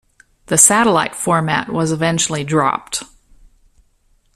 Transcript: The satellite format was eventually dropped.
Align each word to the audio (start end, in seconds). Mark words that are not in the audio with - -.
The 0.47 0.57
satellite 0.57 1.13
format 1.13 1.69
was 1.69 1.91
eventually 1.91 2.43
dropped. 2.43 3.03